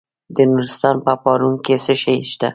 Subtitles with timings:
[0.35, 2.47] د نورستان په پارون کې څه شی شته؟